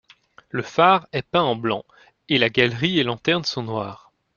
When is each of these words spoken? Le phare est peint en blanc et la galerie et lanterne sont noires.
Le 0.49 0.63
phare 0.63 1.05
est 1.13 1.21
peint 1.21 1.43
en 1.43 1.55
blanc 1.55 1.85
et 2.27 2.39
la 2.39 2.49
galerie 2.49 2.97
et 2.97 3.03
lanterne 3.03 3.43
sont 3.43 3.61
noires. 3.61 4.11